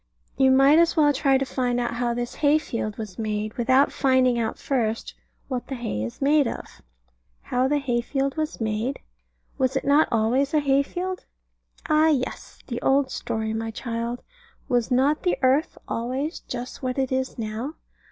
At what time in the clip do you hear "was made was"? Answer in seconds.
8.35-9.75